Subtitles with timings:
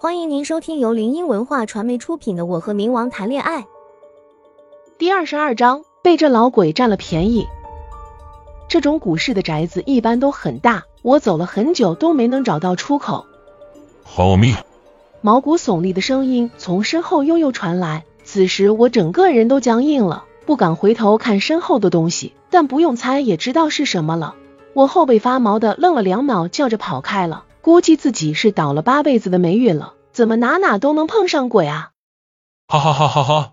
[0.00, 3.62] 欢迎您收听由林音文化传媒出品的《我和冥王谈恋爱》
[4.96, 7.48] 第二十二章，被这老鬼占了便宜。
[8.68, 13.26] 这种古式的宅子一般都很大，我走了很久都没能找到出口。
[14.04, 14.54] 还我命！
[15.20, 24.36] 毛骨悚立的声音从身后悠悠传来，此时我整个人都僵硬了，不敢回头看身后的东西，但不用猜也知道是什么了。
[24.74, 27.46] 我后背发毛的愣了两秒，叫着跑开了。
[27.60, 31.92] 估计自己是倒了八辈子的霉运了，怎么哪哪都能碰上鬼啊！
[32.66, 33.52] 哈哈哈哈哈！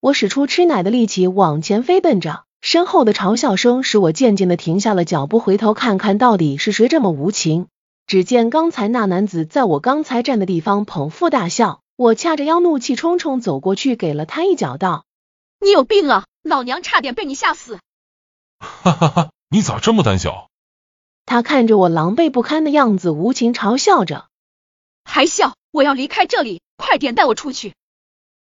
[0.00, 7.68] 我使出吃奶的力气往前飞奔着，身后的嘲笑声使我渐渐的停下了脚步，回头看看到底是谁这么无情。
[8.06, 15.06] 只见刚才那男子在我刚才站的地方捧腹大笑，我掐着腰怒气冲冲走过去，给了他一脚，道
[15.58, 16.26] ：“你有病啊！
[16.42, 17.78] 老娘差点被你吓死！”
[18.60, 19.30] 哈哈哈！
[19.48, 20.50] 你咋这么胆小？
[21.24, 24.26] 他看着我狼狈不堪的样子，无情嘲笑着，
[25.02, 25.54] 还笑！
[25.70, 27.74] 我要离开这里，快点带我出去！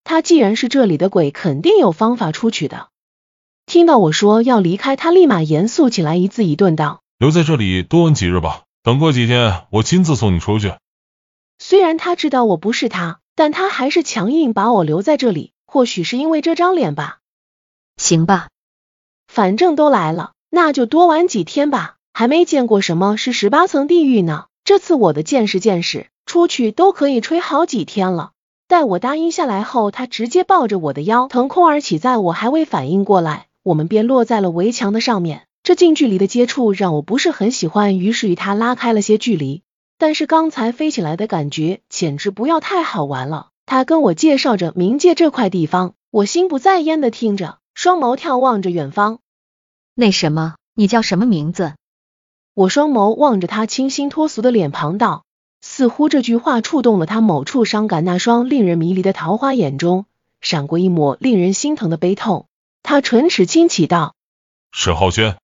[0.03, 2.89] 他既然是这里的鬼，肯定有方法出去的。
[3.65, 10.73] 听到我说要离开，他立马严肃起来，一字一顿道：“留在这里多玩几日吧，等过几天我亲自送你出去。”
[11.59, 15.51] 虽然他知道我不是他，但他还是强硬把我留在这里。
[15.67, 17.19] 或许是因为这张脸吧。
[17.95, 18.49] 行吧，
[19.27, 21.95] 反正都来了，那就多玩几天吧。
[22.13, 28.31] 还没见过什么是十八层地狱呢，这次我的见识见识，出去都可以吹好几天了。
[28.69, 35.41] 待我答应下来后，他直接抱着我的腰腾空而起，在我还未反应过来，我们便落在了围墙的上面。
[35.61, 39.61] 这近距离的接触让我不是很喜欢，于是与他拉开了些距离。
[39.97, 43.49] 但是刚才飞起来的感觉简直不要太好玩了。
[43.65, 49.19] 他跟我介绍着冥界这块地方，我心不在焉的听着，双眸眺望着远方。
[49.95, 51.73] 那什么，你叫什么名字？
[52.53, 55.23] 我双眸望着他清新脱俗的脸庞，道
[55.61, 60.05] ：“似乎这句话触动了他某处伤感。”那双令人迷离的桃花眼中
[60.41, 62.47] 闪过一抹令人心疼的悲痛。
[62.83, 64.15] 他唇齿轻启道
[64.73, 65.37] ：“沈浩轩。”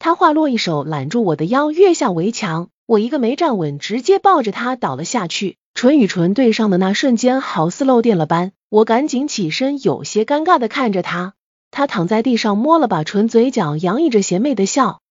[0.00, 2.70] 他话落，一手揽住我的腰，跃下围墙。
[2.86, 5.58] 我一个没站稳，直接抱着他倒了下去。
[5.74, 8.52] 唇与唇对上的那瞬间，好似漏电了般。
[8.70, 11.34] 我赶紧起身，有些尴尬的看着他。
[11.70, 15.01] 他躺在地上，摸了把唇，嘴角洋溢着邪魅的笑。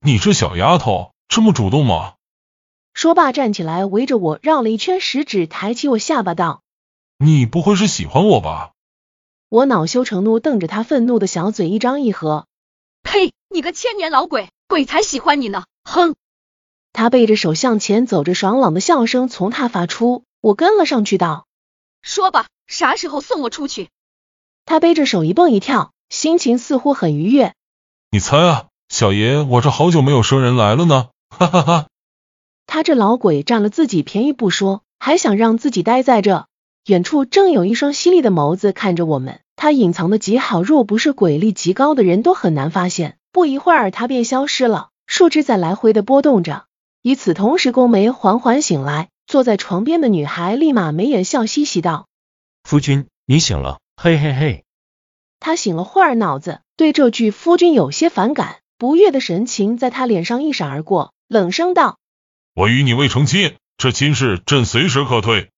[0.00, 2.14] 你这小丫头这么主动吗？
[2.92, 6.62] 说罢站起来，围着我绕了一圈，食指抬起我下巴道
[7.18, 8.72] ：“你不会是喜欢我吧？”
[9.48, 12.46] 我恼羞成怒，瞪着他愤怒的小嘴一张一合。
[13.02, 13.32] 呸！
[13.48, 15.64] 你个千年老鬼，鬼才喜欢你呢！
[15.84, 16.14] 哼！
[16.92, 20.24] 他背着手向前走着，爽朗的笑声从他发出。
[20.40, 21.46] 我跟了上去道
[22.02, 23.90] ：“说吧，啥时候送我出去？”
[24.66, 27.54] 他背着手一蹦一跳，心情似乎很愉悦。
[28.10, 28.68] 你猜啊？
[28.88, 31.86] 小爷，我这好久没有生人来了呢，哈哈哈！
[32.66, 36.46] 他这老鬼占了自己便宜不说，还想让自己待在这。
[36.86, 43.18] 远处正有一双犀利的眸子看着我们，他隐藏的极好，若不是鬼力极高的人都很难发现。
[43.32, 44.90] 不一会儿，他便消失了。
[45.06, 46.64] 树枝在来回的波动着。
[47.02, 52.06] 与此同时，宫梅缓缓醒来，坐在床边的女孩立马眉眼笑嘻嘻道
[52.62, 54.64] ：“夫君，你醒了，嘿嘿嘿。”
[55.38, 58.58] 他醒了会儿，脑子对这句夫君有些反感。
[58.78, 61.98] 不悦的神情在他脸上一闪而过，冷声道
[62.54, 65.50] ：“我与你未成亲，这亲事朕随时可退。”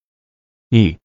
[0.71, 0.99] 你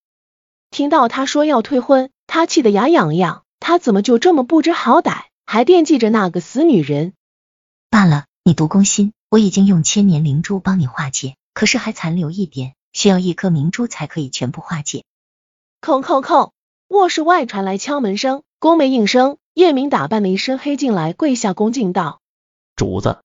[0.69, 3.44] 听到他说要退婚，他气得牙痒痒。
[3.59, 7.13] 他怎么就这么不知好歹，还惦记着那个死女人？
[7.90, 15.06] 罢了，你毒攻心，我已经用千年灵珠帮你化解，可是还残留一点，需要一颗明珠才可以全部化解。
[15.81, 16.52] 叩叩叩，
[16.90, 19.38] 卧室外传来敲门声，宫梅应声。
[19.53, 22.22] 叶明打扮了一身黑进来，跪下恭敬道
[22.75, 23.19] ：“主子。”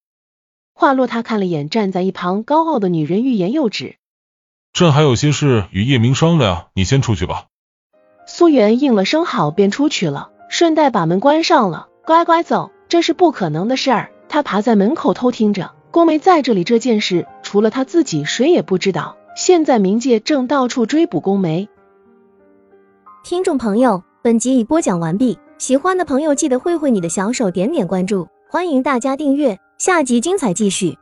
[0.75, 3.97] 话落，他看了眼站在一旁高傲的女人，欲言又止。
[4.73, 7.47] 朕还有些事与叶明商量，你先出去吧。
[8.27, 11.89] 苏元应了声好，便出去了，顺带把门关上了。
[12.05, 14.11] 乖乖走，这是不可能的事儿。
[14.29, 19.17] 他爬在门口偷听着，宫梅在这里这件事，除了他自己，谁也不知道。
[19.35, 21.69] 现在冥界正到处追捕宫梅。
[23.25, 25.39] 听众朋友，本集已播讲完毕。
[25.59, 30.97] 喜欢的朋友记得挥挥你的小手，点点关注，欢迎大家订阅，下集精彩继续。